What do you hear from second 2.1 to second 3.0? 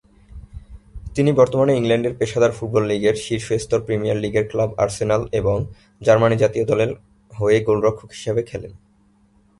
পেশাদার ফুটবল